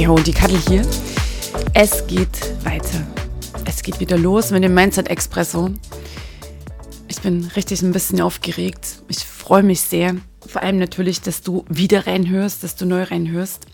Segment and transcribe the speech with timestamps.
[0.00, 0.80] Hey ho, die Kattel hier.
[1.74, 3.06] Es geht weiter.
[3.66, 5.74] Es geht wieder los mit dem Mindset Expresso.
[7.08, 9.02] Ich bin richtig ein bisschen aufgeregt.
[9.08, 10.16] Ich freue mich sehr.
[10.46, 13.66] Vor allem natürlich, dass du wieder reinhörst, dass du neu reinhörst.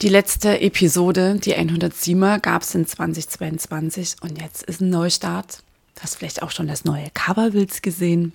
[0.00, 5.64] Die letzte Episode, die 107er, gab es in 2022 und jetzt ist ein Neustart.
[5.96, 8.32] Du hast vielleicht auch schon das neue Coverbild gesehen.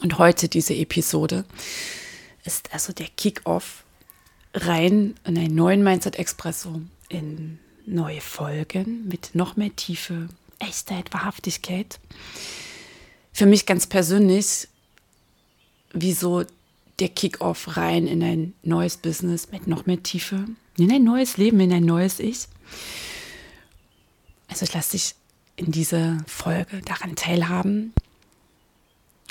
[0.00, 1.44] Und heute diese Episode
[2.44, 3.82] ist also der Kick-Off
[4.54, 11.98] rein in einen neuen Mindset Expresso, in neue Folgen mit noch mehr Tiefe, Echtheit, Wahrhaftigkeit.
[13.32, 14.68] Für mich ganz persönlich,
[15.92, 16.44] wieso
[16.98, 21.60] der Kick-off rein in ein neues Business mit noch mehr Tiefe, in ein neues Leben,
[21.60, 22.48] in ein neues Ich.
[24.48, 25.14] Also ich lasse dich
[25.56, 27.92] in dieser Folge daran teilhaben,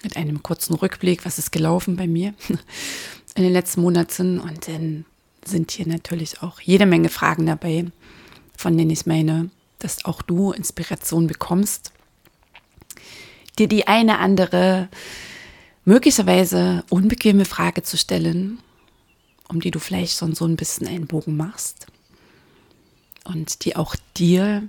[0.04, 2.34] mit einem kurzen Rückblick, was ist gelaufen bei mir
[3.38, 5.06] in den letzten Monaten und dann
[5.46, 7.86] sind hier natürlich auch jede Menge Fragen dabei,
[8.58, 9.50] von denen ich meine,
[9.80, 11.92] dass auch du Inspiration bekommst,
[13.60, 14.90] dir die eine andere
[15.86, 18.60] möglicherweise unbequeme Frage zu stellen,
[19.48, 21.88] um die du vielleicht schon so ein bisschen einen Bogen machst
[23.24, 24.68] und die auch dir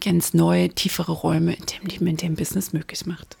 [0.00, 3.36] ganz neue, tiefere Räume in dem Leben, in dem Business möglich macht.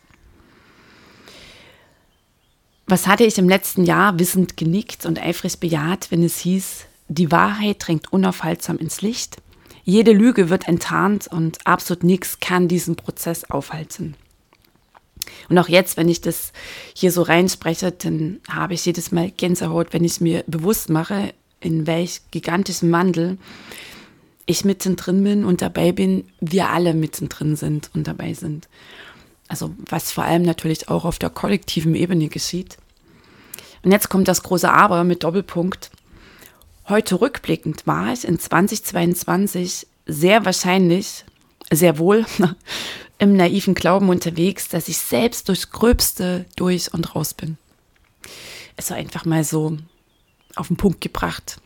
[2.88, 7.32] Was hatte ich im letzten Jahr wissend genickt und eifrig bejaht, wenn es hieß, die
[7.32, 9.38] Wahrheit drängt unaufhaltsam ins Licht,
[9.82, 14.14] jede Lüge wird enttarnt und absolut nichts kann diesen Prozess aufhalten.
[15.48, 16.52] Und auch jetzt, wenn ich das
[16.94, 21.86] hier so reinspreche, dann habe ich jedes Mal Gänsehaut, wenn ich mir bewusst mache, in
[21.88, 23.38] welch gigantischem Wandel
[24.46, 28.68] ich mittendrin bin und dabei bin, wir alle mittendrin sind und dabei sind.
[29.48, 32.76] Also was vor allem natürlich auch auf der kollektiven Ebene geschieht.
[33.82, 35.90] Und jetzt kommt das große Aber mit Doppelpunkt.
[36.88, 41.24] Heute rückblickend war ich in 2022 sehr wahrscheinlich,
[41.70, 42.26] sehr wohl
[43.18, 47.58] im naiven Glauben unterwegs, dass ich selbst durchs Gröbste durch und raus bin.
[48.76, 49.78] Es war einfach mal so
[50.54, 51.60] auf den Punkt gebracht,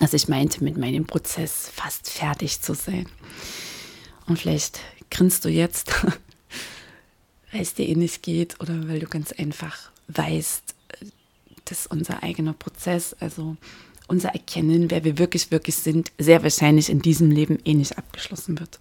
[0.00, 3.06] dass ich meinte, mit meinem Prozess fast fertig zu sein.
[4.26, 5.92] Und vielleicht grinst du jetzt,
[7.54, 10.74] weil es dir ähnlich geht oder weil du ganz einfach weißt,
[11.66, 13.56] dass unser eigener Prozess, also
[14.08, 18.58] unser Erkennen, wer wir wirklich, wirklich sind, sehr wahrscheinlich in diesem Leben eh nicht abgeschlossen
[18.58, 18.80] wird.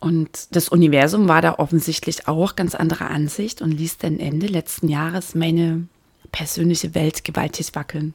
[0.00, 4.88] Und das Universum war da offensichtlich auch ganz anderer Ansicht und ließ dann Ende letzten
[4.88, 5.86] Jahres meine
[6.30, 8.12] persönliche Welt gewaltig wackeln.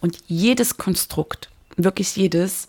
[0.00, 2.68] Und jedes Konstrukt, wirklich jedes,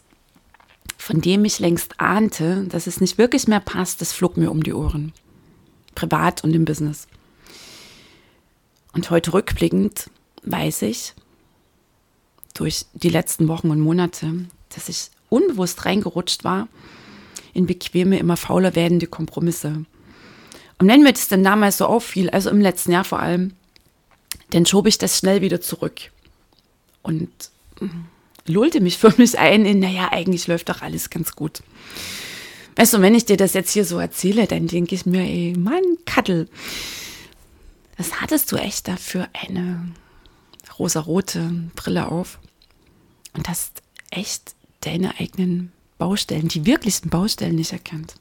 [0.97, 4.63] von dem ich längst ahnte, dass es nicht wirklich mehr passt, das flog mir um
[4.63, 5.13] die Ohren.
[5.95, 7.07] Privat und im Business.
[8.93, 10.09] Und heute rückblickend
[10.43, 11.13] weiß ich,
[12.53, 16.67] durch die letzten Wochen und Monate, dass ich unbewusst reingerutscht war
[17.53, 19.85] in bequeme, immer fauler werdende Kompromisse.
[20.77, 23.53] Und wenn mir das dann damals so auffiel, also im letzten Jahr vor allem,
[24.51, 26.11] dann schob ich das schnell wieder zurück
[27.03, 27.29] und
[28.51, 31.61] lullte mich für mich ein in, naja, eigentlich läuft doch alles ganz gut.
[32.75, 35.55] Weißt du, wenn ich dir das jetzt hier so erzähle, dann denke ich mir, ey,
[35.57, 36.47] Mann, Kattel,
[37.97, 39.91] was hattest du echt da für eine
[40.79, 42.39] rosarote Brille auf
[43.33, 48.15] und hast echt deine eigenen Baustellen, die wirklichsten Baustellen nicht erkannt.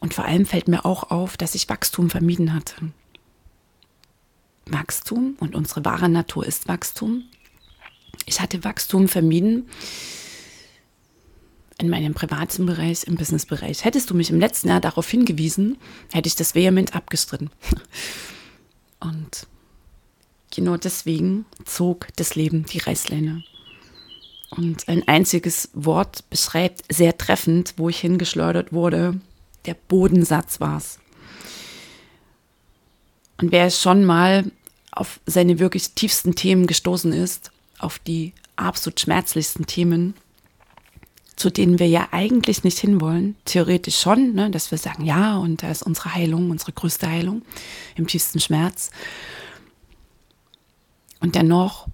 [0.00, 2.92] Und vor allem fällt mir auch auf, dass ich Wachstum vermieden hatte.
[4.66, 7.24] Wachstum und unsere wahre Natur ist Wachstum.
[8.26, 9.68] Ich hatte Wachstum vermieden
[11.78, 13.84] in meinem privaten Bereich, im Businessbereich.
[13.84, 15.76] Hättest du mich im letzten Jahr darauf hingewiesen,
[16.12, 17.50] hätte ich das vehement abgestritten.
[19.00, 19.46] Und
[20.54, 23.44] genau deswegen zog das Leben die Reißleine.
[24.50, 29.20] Und ein einziges Wort beschreibt sehr treffend, wo ich hingeschleudert wurde.
[29.66, 31.00] Der Bodensatz war es.
[33.40, 34.50] Und wer schon mal
[34.92, 40.14] auf seine wirklich tiefsten Themen gestoßen ist, auf die absolut schmerzlichsten Themen,
[41.36, 45.62] zu denen wir ja eigentlich nicht hinwollen, theoretisch schon, ne, dass wir sagen, ja, und
[45.62, 47.42] da ist unsere Heilung, unsere größte Heilung
[47.96, 48.90] im tiefsten Schmerz.
[51.20, 51.88] Und dennoch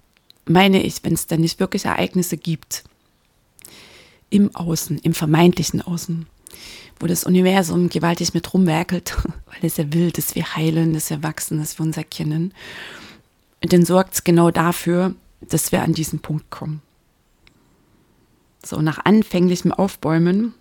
[0.45, 2.85] meine ich, wenn es dann nicht wirklich Ereignisse gibt,
[4.29, 6.27] im Außen, im vermeintlichen Außen,
[6.99, 9.17] wo das Universum gewaltig mit rumwerkelt,
[9.47, 12.53] weil es ja will, dass wir heilen, dass wir wachsen, dass wir uns erkennen,
[13.61, 16.83] dann sorgt es genau dafür, dass wir an diesen Punkt kommen.
[18.65, 20.55] So, nach anfänglichem Aufbäumen,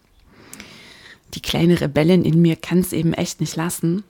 [1.34, 4.04] die kleine Rebellin in mir kann es eben echt nicht lassen,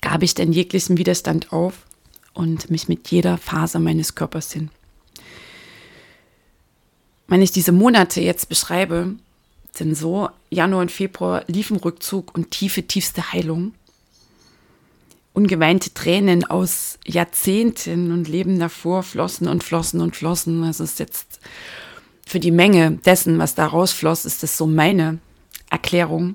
[0.00, 1.86] gab ich dann jeglichen Widerstand auf
[2.34, 4.70] und mich mit jeder Faser meines Körpers hin.
[7.28, 9.14] Wenn ich diese Monate jetzt beschreibe,
[9.74, 13.72] sind so Januar und Februar liefen Rückzug und tiefe, tiefste Heilung.
[15.34, 20.62] Ungeweinte Tränen aus Jahrzehnten und Leben davor flossen und flossen und flossen.
[20.62, 21.40] Das ist jetzt
[22.26, 25.18] für die Menge dessen, was da rausfloss, ist das so meine
[25.70, 26.34] Erklärung.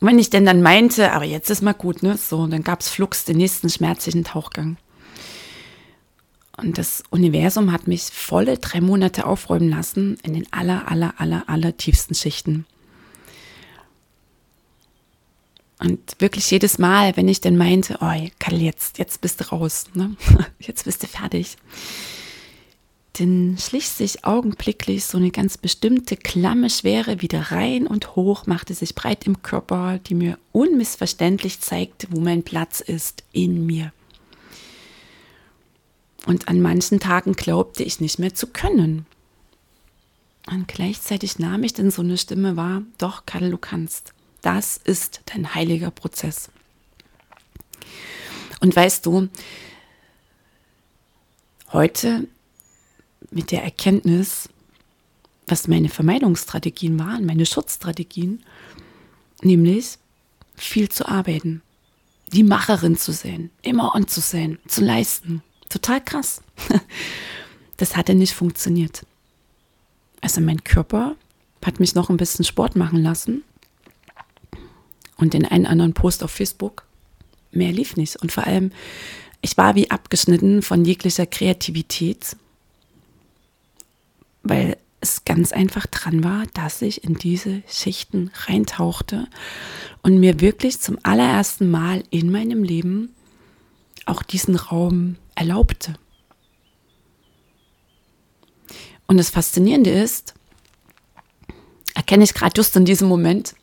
[0.00, 2.16] Und wenn ich denn dann meinte, aber jetzt ist mal gut, ne?
[2.16, 4.76] So, dann gab es flugs den nächsten schmerzlichen Tauchgang.
[6.56, 11.44] Und das Universum hat mich volle drei Monate aufräumen lassen in den aller, aller, aller,
[11.48, 12.66] aller tiefsten Schichten.
[15.80, 19.86] Und wirklich jedes Mal, wenn ich dann meinte, oh, Karl, jetzt, jetzt bist du raus,
[19.94, 20.14] ne?
[20.60, 21.56] jetzt bist du fertig,
[23.14, 28.74] dann schlich sich augenblicklich so eine ganz bestimmte klamme Schwere wieder rein und hoch, machte
[28.74, 33.92] sich breit im Körper, die mir unmissverständlich zeigte, wo mein Platz ist in mir.
[36.26, 39.06] Und an manchen Tagen glaubte ich nicht mehr zu können.
[40.46, 44.12] Und gleichzeitig nahm ich dann so eine Stimme wahr, doch, Karl, du kannst.
[44.42, 46.50] Das ist dein heiliger Prozess.
[48.60, 49.28] Und weißt du,
[51.72, 52.26] heute
[53.30, 54.48] mit der Erkenntnis,
[55.46, 58.44] was meine Vermeidungsstrategien waren, meine Schutzstrategien,
[59.42, 59.98] nämlich
[60.56, 61.62] viel zu arbeiten,
[62.32, 65.42] die Macherin zu sein, immer on zu sein, zu leisten.
[65.68, 66.42] Total krass.
[67.76, 69.06] Das hatte nicht funktioniert.
[70.20, 71.16] Also mein Körper
[71.64, 73.42] hat mich noch ein bisschen Sport machen lassen
[75.20, 76.84] und den einen anderen Post auf Facebook.
[77.52, 78.16] Mehr lief nicht.
[78.16, 78.72] Und vor allem,
[79.42, 82.36] ich war wie abgeschnitten von jeglicher Kreativität
[84.42, 89.28] weil es ganz einfach dran war, dass ich in diese Schichten reintauchte
[90.02, 93.14] und mir wirklich zum allerersten Mal in meinem Leben
[94.06, 95.94] auch diesen Raum erlaubte.
[99.06, 100.34] Und das Faszinierende ist,
[101.94, 103.54] erkenne ich gerade just in diesem Moment,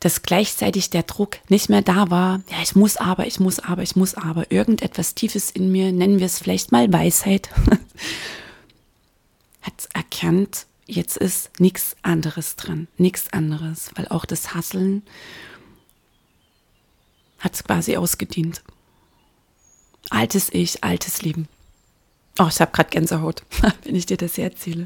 [0.00, 2.40] dass gleichzeitig der Druck nicht mehr da war.
[2.50, 4.50] Ja, ich muss aber, ich muss aber, ich muss aber.
[4.52, 7.48] Irgendetwas Tiefes in mir, nennen wir es vielleicht mal Weisheit,
[9.62, 15.02] hat erkannt, jetzt ist nichts anderes dran, nichts anderes, weil auch das Hasseln
[17.38, 18.62] hat es quasi ausgedient.
[20.10, 21.48] Altes Ich, altes Leben.
[22.38, 23.42] Oh, ich habe gerade Gänsehaut,
[23.84, 24.84] wenn ich dir das erzähle.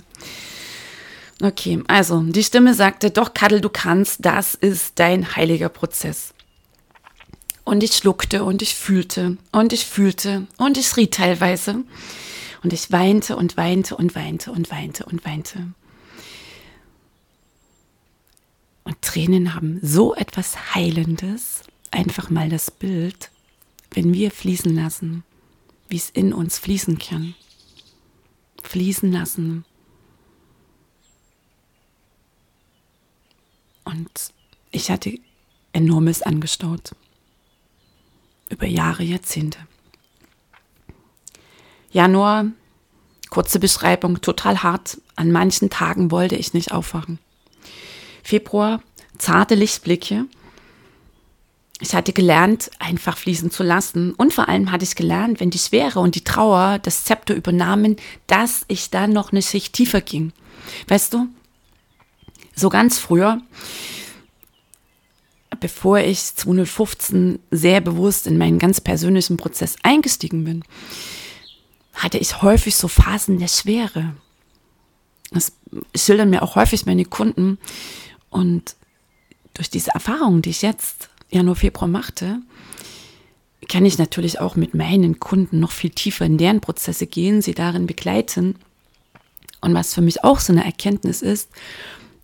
[1.43, 6.35] Okay, also die Stimme sagte, doch Kaddel, du kannst, das ist dein heiliger Prozess.
[7.65, 11.83] Und ich schluckte und ich fühlte und ich fühlte und ich schrie teilweise.
[12.63, 15.73] Und ich weinte und weinte und weinte und weinte und weinte.
[18.85, 23.31] Und Tränen haben so etwas Heilendes, einfach mal das Bild,
[23.91, 25.25] wenn wir fließen lassen,
[25.89, 27.35] wie es in uns fließen kann.
[28.63, 29.65] Fließen lassen.
[33.85, 34.11] Und
[34.71, 35.19] ich hatte
[35.73, 36.93] enormes angestaut.
[38.49, 39.59] Über Jahre, Jahrzehnte.
[41.91, 42.47] Januar,
[43.31, 44.99] kurze Beschreibung, total hart.
[45.17, 47.19] An manchen Tagen wollte ich nicht aufwachen.
[48.23, 48.83] Februar,
[49.19, 50.27] zarte Lichtblicke.
[51.81, 54.13] Ich hatte gelernt, einfach fließen zu lassen.
[54.15, 57.97] Und vor allem hatte ich gelernt, wenn die Schwere und die Trauer das Zepter übernahmen,
[58.27, 60.33] dass ich dann noch eine Schicht tiefer ging.
[60.89, 61.27] Weißt du,
[62.55, 63.41] so ganz früher,
[65.61, 70.65] bevor ich 2015 sehr bewusst in meinen ganz persönlichen Prozess eingestiegen bin,
[71.95, 74.15] hatte ich häufig so Phasen der Schwere.
[75.31, 75.53] Das
[75.95, 77.59] schildern mir auch häufig meine Kunden.
[78.31, 78.77] Und
[79.55, 82.41] durch diese Erfahrungen, die ich jetzt Januar, Februar machte,
[83.69, 87.55] kann ich natürlich auch mit meinen Kunden noch viel tiefer in deren Prozesse gehen, sie
[87.55, 88.57] darin begleiten.
[89.61, 91.49] Und was für mich auch so eine Erkenntnis ist,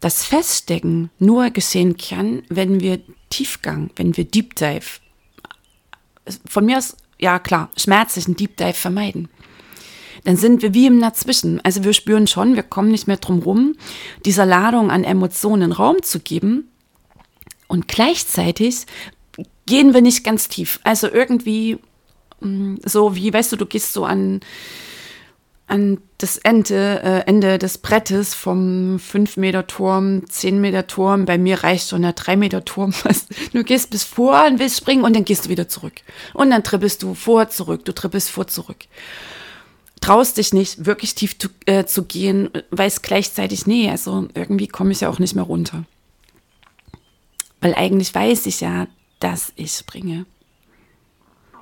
[0.01, 3.01] dass Feststecken nur geschehen kann, wenn wir
[3.31, 5.01] Tiefgang, wenn wir Deep Dive,
[6.47, 9.29] von mir aus, ja klar, schmerzlichen Deep Dive vermeiden
[10.25, 11.61] dann sind wir wie im Dazwischen.
[11.65, 13.77] Also wir spüren schon, wir kommen nicht mehr drum rum,
[14.25, 16.69] dieser Ladung an Emotionen Raum zu geben.
[17.67, 18.87] Und gleichzeitig
[19.67, 20.81] gehen wir nicht ganz tief.
[20.85, 21.79] Also irgendwie
[22.41, 24.41] mm, so wie, weißt du, du gehst so an,
[25.69, 31.27] an das Ende, äh, Ende des Brettes vom 5-Meter-Turm, 10-Meter-Turm.
[31.27, 32.93] Bei mir reicht schon der 3-Meter-Turm.
[33.53, 36.01] Du gehst bis vor und willst springen und dann gehst du wieder zurück.
[36.35, 38.87] Und dann trippelst du vor, zurück, du trippelst vor, zurück.
[40.01, 44.93] Traust dich nicht, wirklich tief zu, äh, zu gehen, weißt gleichzeitig, nee, also irgendwie komme
[44.93, 45.85] ich ja auch nicht mehr runter.
[47.61, 48.87] Weil eigentlich weiß ich ja,
[49.21, 50.25] dass ich springe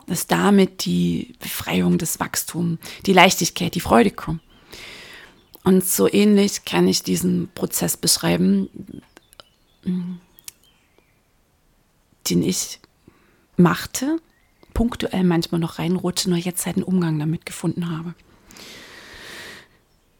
[0.06, 4.40] dass damit die Befreiung, das Wachstum, die Leichtigkeit, die Freude kommen.
[5.64, 8.68] Und so ähnlich kann ich diesen Prozess beschreiben,
[9.84, 10.20] den
[12.42, 12.78] ich
[13.56, 14.20] machte,
[14.74, 18.14] punktuell manchmal noch reinrutsche, nur jetzt halt einen Umgang damit gefunden habe.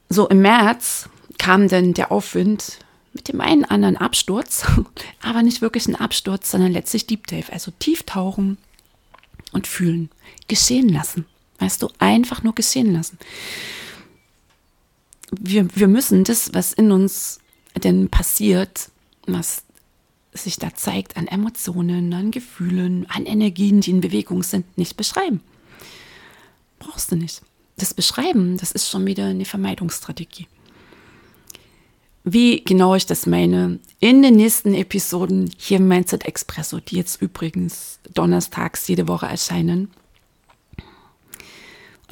[0.09, 2.78] So im März kam dann der Aufwind
[3.12, 4.66] mit dem einen anderen Absturz,
[5.23, 8.59] aber nicht wirklich ein Absturz, sondern letztlich Deep Dive, also Tieftauchen,
[9.52, 10.10] und fühlen.
[10.48, 11.26] Geschehen lassen.
[11.58, 13.18] Weißt du, einfach nur geschehen lassen.
[15.30, 17.40] Wir, wir müssen das, was in uns
[17.82, 18.90] denn passiert,
[19.26, 19.62] was
[20.32, 25.40] sich da zeigt an Emotionen, an Gefühlen, an Energien, die in Bewegung sind, nicht beschreiben.
[26.78, 27.42] Brauchst du nicht.
[27.78, 30.46] Das Beschreiben, das ist schon wieder eine Vermeidungsstrategie.
[32.28, 37.23] Wie genau ich das meine, in den nächsten Episoden hier im Mindset Expresso, die jetzt
[37.23, 39.92] übrigens donnerstags jede Woche erscheinen.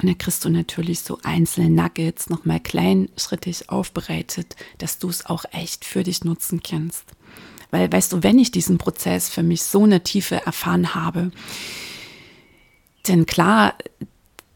[0.01, 5.43] Und da kriegst du natürlich so einzelne Nuggets nochmal kleinschrittig aufbereitet, dass du es auch
[5.51, 7.03] echt für dich nutzen kannst.
[7.71, 11.31] Weil, weißt du, wenn ich diesen Prozess für mich so eine Tiefe erfahren habe,
[13.09, 13.75] denn klar,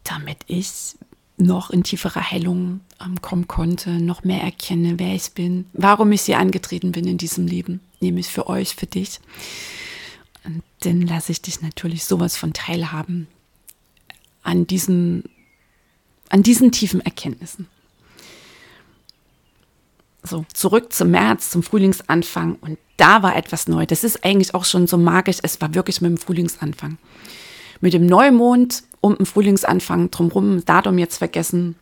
[0.05, 0.95] damit ich
[1.39, 6.21] noch in tiefere Heilung ähm, kommen konnte, noch mehr erkenne, wer ich bin, warum ich
[6.21, 9.19] hier angetreten bin in diesem Leben, nämlich für euch, für dich.
[10.43, 13.27] Und dann lasse ich dich natürlich sowas von teilhaben
[14.43, 15.23] an diesen,
[16.29, 17.67] an diesen tiefen Erkenntnissen.
[20.23, 23.85] So, zurück zum März, zum Frühlingsanfang und da war etwas neu.
[23.85, 25.37] Das ist eigentlich auch schon so magisch.
[25.41, 26.97] Es war wirklich mit dem Frühlingsanfang.
[27.79, 31.75] Mit dem Neumond um den Frühlingsanfang drumherum, Datum jetzt vergessen,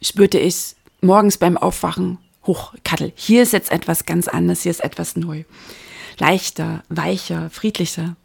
[0.00, 4.82] spürte ich morgens beim Aufwachen, hoch, Kattel, hier ist jetzt etwas ganz anderes, hier ist
[4.82, 5.44] etwas neu.
[6.18, 8.16] Leichter, weicher, friedlicher.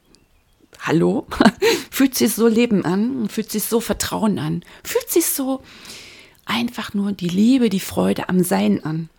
[0.80, 1.28] Hallo?
[1.92, 5.64] fühlt sich so Leben an, fühlt sich so Vertrauen an, fühlt sich so
[6.46, 9.10] einfach nur die Liebe, die Freude am Sein an.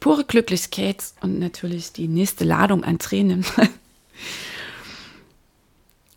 [0.00, 3.44] Pure Glücklichkeit und natürlich die nächste Ladung an Tränen.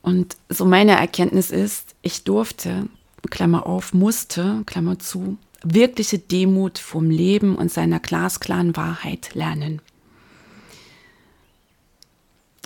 [0.09, 2.87] Und so meine Erkenntnis ist, ich durfte,
[3.29, 9.83] Klammer auf, musste, Klammer zu, wirkliche Demut vom Leben und seiner glasklaren Wahrheit lernen.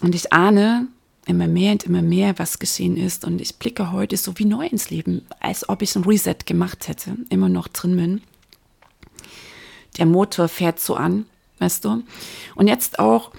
[0.02, 0.88] Und ich ahne
[1.26, 3.26] immer mehr und immer mehr, was geschehen ist.
[3.26, 6.88] Und ich blicke heute so wie neu ins Leben, als ob ich ein Reset gemacht
[6.88, 8.22] hätte, immer noch drin bin.
[9.98, 11.26] Der Motor fährt so an,
[11.60, 12.04] weißt du.
[12.56, 13.32] Und jetzt auch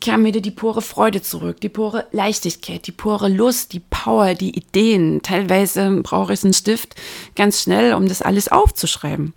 [0.00, 4.56] kam wieder die pure Freude zurück, die pure Leichtigkeit, die pure Lust, die Power, die
[4.56, 5.22] Ideen.
[5.22, 6.94] Teilweise brauche ich einen Stift
[7.36, 9.32] ganz schnell, um das alles aufzuschreiben.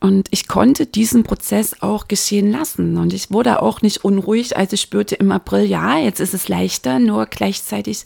[0.00, 2.98] Und ich konnte diesen Prozess auch geschehen lassen.
[2.98, 6.48] Und ich wurde auch nicht unruhig, als ich spürte im April, ja, jetzt ist es
[6.48, 8.04] leichter, nur gleichzeitig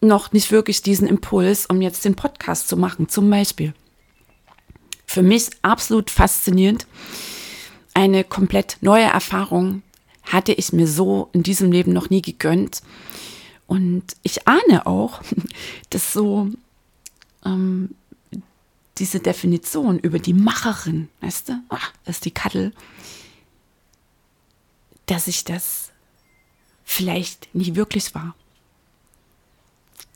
[0.00, 3.74] noch nicht wirklich diesen Impuls, um jetzt den Podcast zu machen, zum Beispiel.
[5.04, 6.86] Für mich absolut faszinierend.
[7.92, 9.82] Eine komplett neue Erfahrung,
[10.28, 12.82] hatte ich mir so in diesem Leben noch nie gegönnt.
[13.66, 15.22] Und ich ahne auch,
[15.90, 16.50] dass so
[17.44, 17.94] ähm,
[18.98, 22.72] diese Definition über die Macherin, weißt du, ach, das ist die Kattel,
[25.06, 25.90] dass ich das
[26.84, 28.34] vielleicht nie wirklich war.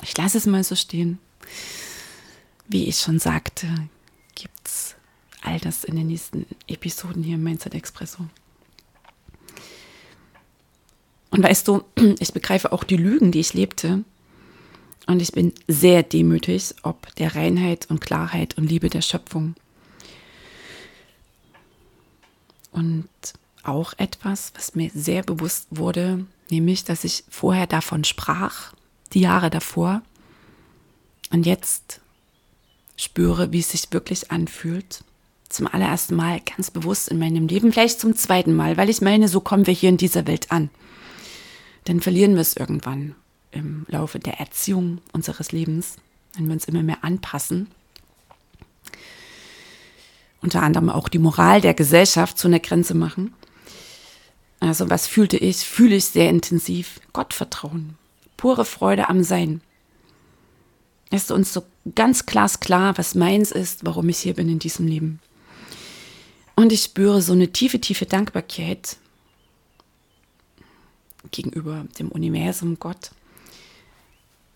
[0.02, 1.18] Ich lasse es mal so stehen.
[2.66, 3.68] Wie ich schon sagte,
[4.34, 4.94] gibt es
[5.42, 8.26] all das in den nächsten Episoden hier im Mindset Expresso.
[11.42, 11.82] Und weißt du,
[12.20, 14.04] ich begreife auch die Lügen, die ich lebte.
[15.08, 19.56] Und ich bin sehr demütig ob der Reinheit und Klarheit und Liebe der Schöpfung.
[22.70, 23.08] Und
[23.64, 28.72] auch etwas, was mir sehr bewusst wurde, nämlich, dass ich vorher davon sprach,
[29.12, 30.02] die Jahre davor,
[31.32, 32.00] und jetzt
[32.96, 35.02] spüre, wie es sich wirklich anfühlt.
[35.48, 39.26] Zum allerersten Mal ganz bewusst in meinem Leben, vielleicht zum zweiten Mal, weil ich meine,
[39.26, 40.70] so kommen wir hier in dieser Welt an
[41.84, 43.14] dann verlieren wir es irgendwann
[43.50, 45.96] im Laufe der Erziehung unseres Lebens,
[46.34, 47.68] wenn wir uns immer mehr anpassen.
[50.40, 53.32] Unter anderem auch die Moral der Gesellschaft zu einer Grenze machen.
[54.60, 55.58] Also was fühlte ich?
[55.58, 57.00] Fühle ich sehr intensiv.
[57.12, 57.96] Gottvertrauen.
[58.36, 59.60] pure Freude am Sein.
[61.10, 65.20] Ist uns so ganz glasklar, was meins ist, warum ich hier bin in diesem Leben.
[66.56, 68.96] Und ich spüre so eine tiefe, tiefe Dankbarkeit
[71.32, 73.10] gegenüber dem Universum, Gott,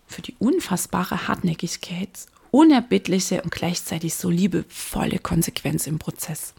[0.07, 6.53] für die unfassbare Hartnäckigkeit, unerbittliche und gleichzeitig so liebevolle Konsequenz im Prozess.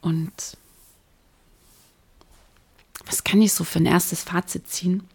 [0.00, 0.56] Und
[3.04, 5.06] was kann ich so für ein erstes Fazit ziehen?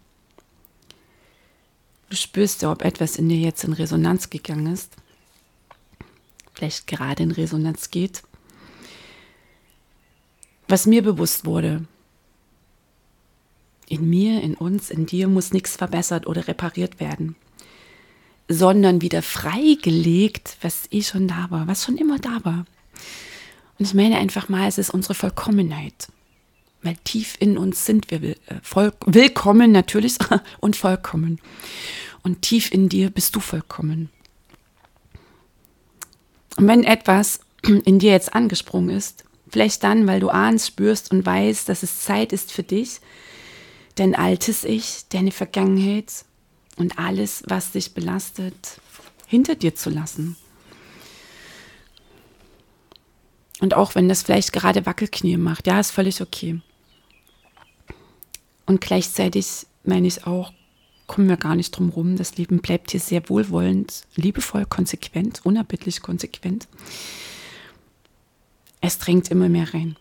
[2.08, 4.92] Du spürst ja, ob etwas in dir jetzt in Resonanz gegangen ist,
[6.54, 8.22] vielleicht gerade in Resonanz geht.
[10.68, 11.84] Was mir bewusst wurde,
[13.88, 17.36] in mir, in uns, in dir muss nichts verbessert oder repariert werden,
[18.48, 22.66] sondern wieder freigelegt, was eh schon da war, was schon immer da war.
[23.78, 26.08] Und ich meine einfach mal, es ist unsere Vollkommenheit.
[26.82, 30.18] Weil tief in uns sind wir will, äh, voll, willkommen natürlich
[30.60, 31.40] und vollkommen.
[32.22, 34.10] Und tief in dir bist du vollkommen.
[36.56, 41.24] Und wenn etwas in dir jetzt angesprungen ist, vielleicht dann, weil du ahnst, spürst und
[41.24, 43.00] weißt, dass es Zeit ist für dich,
[43.94, 46.24] dein altes Ich, deine Vergangenheit
[46.76, 48.80] und alles, was dich belastet,
[49.26, 50.36] hinter dir zu lassen.
[53.60, 56.60] Und auch wenn das vielleicht gerade Wackelknie macht, ja, ist völlig okay.
[58.66, 60.52] Und gleichzeitig meine ich auch,
[61.06, 62.16] kommen wir gar nicht drum rum.
[62.16, 66.66] Das Leben bleibt hier sehr wohlwollend, liebevoll, konsequent, unerbittlich konsequent.
[68.86, 69.96] Es drängt immer mehr rein.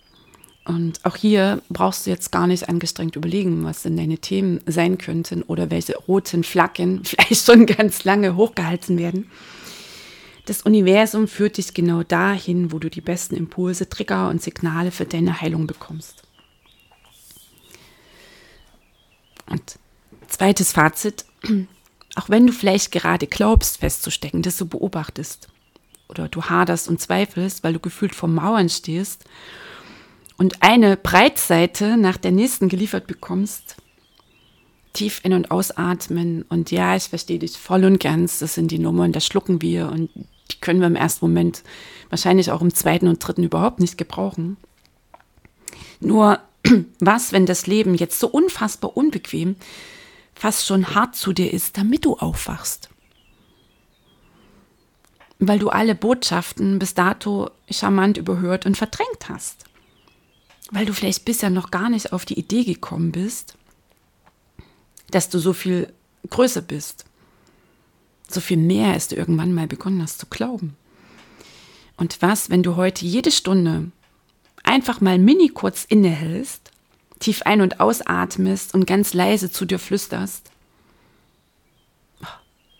[0.63, 5.00] Und auch hier brauchst du jetzt gar nicht angestrengt überlegen, was denn deine Themen sein
[5.00, 9.32] könnten oder welche roten Flaggen vielleicht schon ganz lange hochgehalten werden.
[10.46, 15.06] Das Universum führt dich genau dahin, wo du die besten Impulse, Trigger und Signale für
[15.06, 16.21] deine Heilung bekommst.
[19.48, 19.80] Und
[20.28, 21.26] zweites Fazit,
[22.15, 25.48] auch wenn du vielleicht gerade glaubst festzustecken, dass du beobachtest
[26.08, 29.26] oder du haderst und zweifelst, weil du gefühlt vor Mauern stehst
[30.38, 33.78] und eine Breitseite nach der nächsten geliefert bekommst,
[34.94, 38.80] tief in- und ausatmen und ja, ich verstehe dich voll und ganz, das sind die
[38.80, 40.10] Nummern, das schlucken wir und
[40.52, 41.63] die können wir im ersten Moment
[42.10, 44.58] wahrscheinlich auch im zweiten und dritten überhaupt nicht gebrauchen.
[46.00, 46.39] Nur
[47.00, 49.56] was, wenn das Leben jetzt so unfassbar unbequem,
[50.34, 52.89] fast schon hart zu dir ist, damit du aufwachst?
[55.39, 59.65] Weil du alle Botschaften bis dato charmant überhört und verdrängt hast
[60.71, 63.56] weil du vielleicht bisher noch gar nicht auf die Idee gekommen bist,
[65.12, 65.93] dass du so viel
[66.30, 67.06] größer bist,
[68.28, 70.76] so viel mehr, als du irgendwann mal begonnen hast zu glauben.
[71.98, 73.91] Und was, wenn du heute jede Stunde
[74.63, 76.71] einfach mal mini kurz innehältst,
[77.19, 80.52] tief ein- und ausatmest und ganz leise zu dir flüsterst?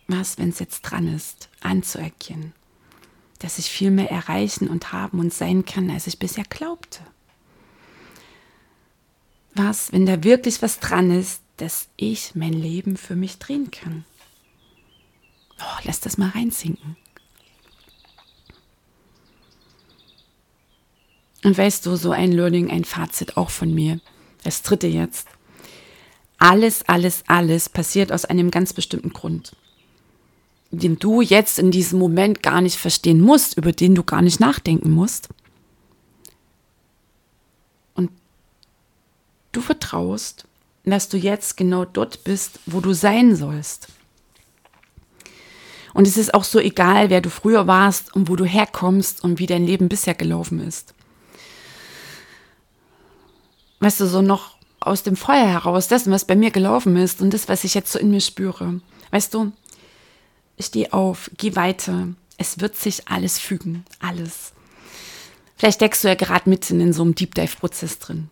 [0.08, 2.54] Was, wenn es jetzt dran ist, anzuerkennen,
[3.40, 7.00] dass ich viel mehr erreichen und haben und sein kann, als ich bisher glaubte?
[9.56, 14.06] was, wenn da wirklich was dran ist, dass ich mein Leben für mich drehen kann.
[15.60, 16.98] Oh, lass das mal reinsinken.
[21.44, 24.02] Und weißt du, so ein Learning, ein Fazit auch von mir,
[24.44, 25.28] das dritte jetzt.
[26.38, 29.56] Alles, alles, alles passiert aus einem ganz bestimmten Grund,
[30.72, 34.40] den du jetzt in diesem Moment gar nicht verstehen musst, über den du gar nicht
[34.40, 35.30] nachdenken musst.
[39.56, 40.46] du vertraust,
[40.84, 43.88] dass du jetzt genau dort bist, wo du sein sollst.
[45.94, 49.40] Und es ist auch so egal, wer du früher warst und wo du herkommst und
[49.40, 50.94] wie dein Leben bisher gelaufen ist.
[53.80, 57.34] Weißt du, so noch aus dem Feuer heraus, das, was bei mir gelaufen ist und
[57.34, 58.82] das, was ich jetzt so in mir spüre.
[59.12, 59.54] Weißt du,
[60.60, 62.10] steh auf, geh weiter.
[62.38, 64.54] Es wird sich alles fügen, alles.
[65.56, 68.30] Vielleicht steckst du ja gerade mitten in so einem Deep Dive-Prozess drin.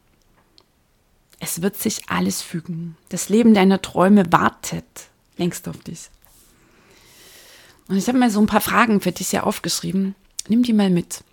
[1.39, 2.97] Es wird sich alles fügen.
[3.09, 4.85] Das Leben deiner Träume wartet
[5.37, 6.09] längst auf dich.
[7.87, 10.15] Und ich habe mal so ein paar Fragen für dich hier aufgeschrieben.
[10.47, 11.23] Nimm die mal mit.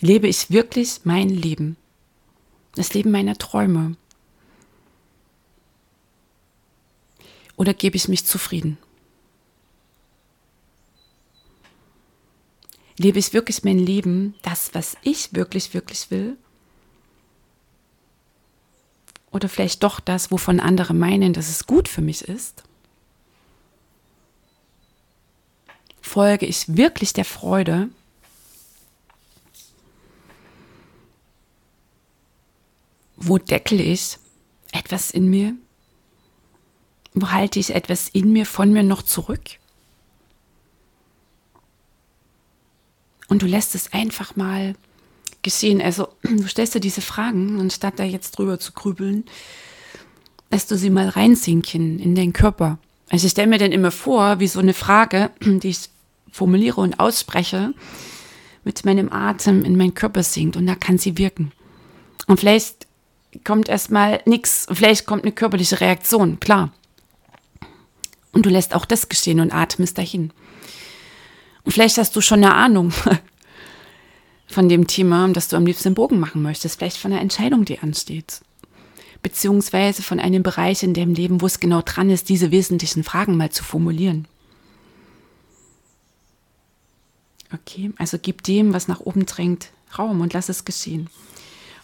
[0.00, 1.76] Lebe ich wirklich mein Leben?
[2.74, 3.96] Das Leben meiner Träume?
[7.60, 8.78] Oder gebe ich mich zufrieden?
[12.96, 16.38] Lebe ich wirklich mein Leben, das, was ich wirklich, wirklich will?
[19.30, 22.62] Oder vielleicht doch das, wovon andere meinen, dass es gut für mich ist?
[26.00, 27.90] Folge ich wirklich der Freude?
[33.16, 34.16] Wo deckel ich
[34.72, 35.56] etwas in mir?
[37.20, 39.58] Halte ich etwas in mir, von mir noch zurück?
[43.28, 44.74] Und du lässt es einfach mal
[45.42, 45.80] geschehen.
[45.80, 49.24] Also du stellst dir diese Fragen und statt da jetzt drüber zu grübeln,
[50.50, 52.78] lässt du sie mal reinsinken in den Körper.
[53.08, 55.88] Also ich stelle mir dann immer vor, wie so eine Frage, die ich
[56.30, 57.74] formuliere und ausspreche,
[58.62, 61.52] mit meinem Atem in meinen Körper sinkt und da kann sie wirken.
[62.26, 62.86] Und vielleicht
[63.44, 66.72] kommt erstmal nichts, vielleicht kommt eine körperliche Reaktion, klar.
[68.32, 70.32] Und du lässt auch das geschehen und atmest dahin.
[71.64, 72.92] Und vielleicht hast du schon eine Ahnung
[74.46, 77.80] von dem Thema, das du am liebsten Bogen machen möchtest, vielleicht von einer Entscheidung, die
[77.80, 78.40] ansteht.
[79.22, 83.36] Beziehungsweise von einem Bereich in deinem Leben, wo es genau dran ist, diese wesentlichen Fragen
[83.36, 84.26] mal zu formulieren.
[87.52, 91.10] Okay, also gib dem, was nach oben drängt, Raum und lass es geschehen.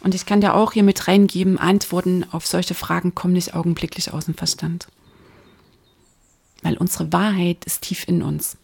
[0.00, 4.12] Und ich kann dir auch hier mit reingeben, Antworten auf solche Fragen kommen nicht augenblicklich
[4.12, 4.86] aus dem Verstand.
[6.62, 8.56] Weil unsere Wahrheit ist tief in uns.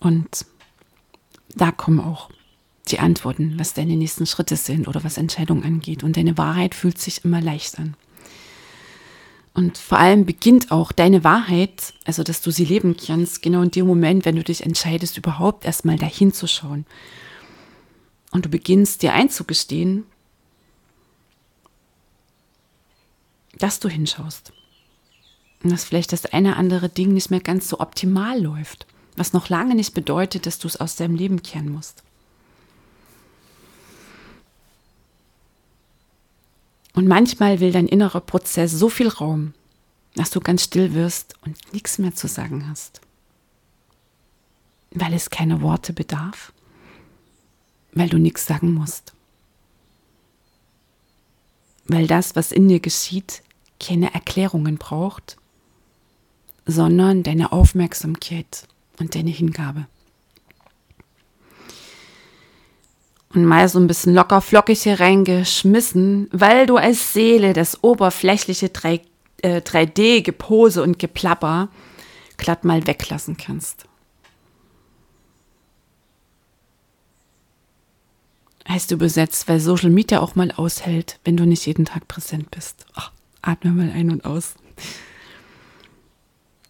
[0.00, 0.46] Und
[1.54, 2.30] da kommen auch
[2.88, 6.02] die Antworten, was deine nächsten Schritte sind oder was Entscheidungen angeht.
[6.02, 7.94] Und deine Wahrheit fühlt sich immer leicht an.
[9.54, 13.72] Und vor allem beginnt auch deine Wahrheit, also dass du sie leben kannst, genau in
[13.72, 16.86] dem Moment, wenn du dich entscheidest, überhaupt erstmal dahin zu schauen.
[18.30, 20.04] Und du beginnst dir einzugestehen,
[23.58, 24.52] dass du hinschaust.
[25.62, 28.86] Und dass vielleicht das eine andere Ding nicht mehr ganz so optimal läuft.
[29.16, 32.04] Was noch lange nicht bedeutet, dass du es aus deinem Leben kehren musst.
[36.94, 39.54] Und manchmal will dein innerer Prozess so viel Raum,
[40.14, 43.00] dass du ganz still wirst und nichts mehr zu sagen hast.
[44.90, 46.52] Weil es keine Worte bedarf,
[47.92, 49.12] weil du nichts sagen musst.
[51.86, 53.42] Weil das, was in dir geschieht,
[53.80, 55.36] keine Erklärungen braucht,
[56.66, 58.66] sondern deine Aufmerksamkeit
[58.98, 59.86] und deine Hingabe.
[63.34, 68.70] und mal so ein bisschen locker flockig hier reingeschmissen, weil du als Seele das oberflächliche
[68.70, 69.00] 3,
[69.42, 71.68] äh, 3D-Gepose und Geplapper
[72.36, 73.84] glatt mal weglassen kannst.
[78.68, 82.84] Heißt übersetzt, weil Social Media auch mal aushält, wenn du nicht jeden Tag präsent bist.
[82.94, 84.54] Ach, atme mal ein und aus.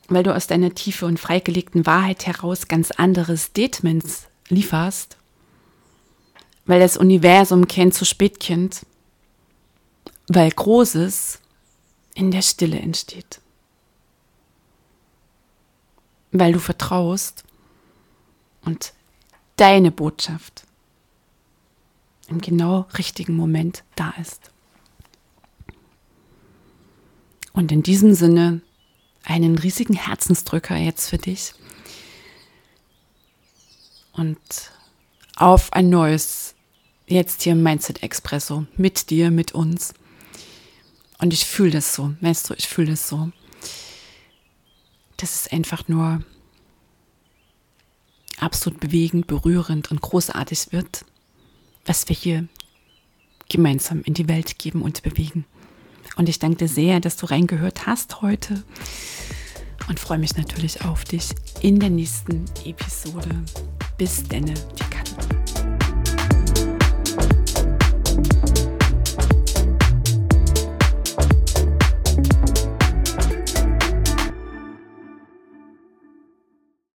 [0.08, 5.18] Weil du aus deiner tiefe und freigelegten Wahrheit heraus ganz andere Statements lieferst
[6.68, 8.84] weil das Universum kennt zu spät kennt,
[10.28, 11.40] weil Großes
[12.14, 13.40] in der Stille entsteht.
[16.30, 17.44] Weil du vertraust
[18.66, 18.92] und
[19.56, 20.64] deine Botschaft
[22.28, 24.50] im genau richtigen Moment da ist.
[27.52, 28.60] Und in diesem Sinne
[29.24, 31.54] einen riesigen Herzensdrücker jetzt für dich
[34.18, 34.38] und
[35.36, 36.54] auf ein neues
[37.06, 39.94] jetzt hier Mindset Expresso mit dir, mit uns.
[41.18, 43.30] Und ich fühle das so, weißt du, ich fühle das so.
[45.16, 46.22] Das ist einfach nur
[48.38, 51.04] absolut bewegend, berührend und großartig wird,
[51.86, 52.48] was wir hier
[53.48, 55.44] gemeinsam in die Welt geben und bewegen.
[56.18, 58.62] Und ich danke dir sehr, dass du reingehört hast heute
[59.88, 61.28] und freue mich natürlich auf dich
[61.62, 63.30] in der nächsten Episode.
[63.96, 65.37] Bis denne, die